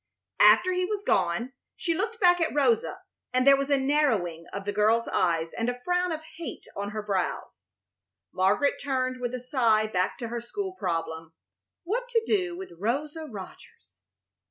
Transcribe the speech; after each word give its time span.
After 0.39 0.73
he 0.73 0.83
was 0.83 1.03
gone 1.05 1.53
she 1.75 1.93
looked 1.93 2.19
back 2.19 2.41
at 2.41 2.55
Rosa, 2.55 3.01
and 3.33 3.45
there 3.45 3.55
was 3.55 3.69
a 3.69 3.77
narrowing 3.77 4.47
of 4.51 4.65
the 4.65 4.73
girl's 4.73 5.07
eyes 5.07 5.53
and 5.53 5.69
a 5.69 5.79
frown 5.85 6.11
of 6.11 6.21
hate 6.37 6.65
on 6.75 6.89
her 6.89 7.03
brows. 7.03 7.61
Margaret 8.33 8.81
turned 8.81 9.21
with 9.21 9.35
a 9.35 9.39
sigh 9.39 9.85
back 9.85 10.17
to 10.17 10.29
her 10.29 10.41
school 10.41 10.73
problem 10.73 11.33
what 11.83 12.09
to 12.09 12.23
do 12.25 12.57
with 12.57 12.71
Rosa 12.79 13.25
Rogers? 13.25 14.01